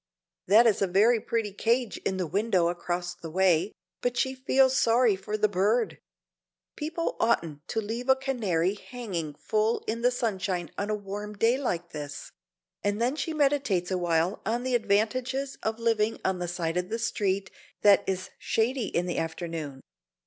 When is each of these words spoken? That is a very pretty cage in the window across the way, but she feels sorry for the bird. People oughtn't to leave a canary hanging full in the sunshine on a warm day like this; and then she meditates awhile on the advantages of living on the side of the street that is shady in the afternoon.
That 0.47 0.65
is 0.65 0.81
a 0.81 0.87
very 0.87 1.19
pretty 1.19 1.53
cage 1.53 1.97
in 1.97 2.17
the 2.17 2.25
window 2.25 2.69
across 2.69 3.13
the 3.13 3.29
way, 3.29 3.71
but 4.01 4.17
she 4.17 4.33
feels 4.33 4.75
sorry 4.75 5.15
for 5.15 5.37
the 5.37 5.47
bird. 5.47 5.99
People 6.75 7.15
oughtn't 7.19 7.67
to 7.67 7.79
leave 7.81 8.09
a 8.09 8.15
canary 8.15 8.73
hanging 8.73 9.35
full 9.35 9.83
in 9.87 10.01
the 10.01 10.09
sunshine 10.09 10.71
on 10.75 10.89
a 10.89 10.95
warm 10.95 11.35
day 11.37 11.55
like 11.55 11.91
this; 11.91 12.31
and 12.83 12.99
then 12.99 13.15
she 13.15 13.31
meditates 13.31 13.91
awhile 13.91 14.41
on 14.43 14.63
the 14.63 14.73
advantages 14.73 15.59
of 15.61 15.77
living 15.77 16.19
on 16.25 16.39
the 16.39 16.47
side 16.47 16.77
of 16.77 16.89
the 16.89 16.97
street 16.97 17.51
that 17.83 18.03
is 18.09 18.31
shady 18.39 18.87
in 18.87 19.05
the 19.05 19.19
afternoon. 19.19 19.81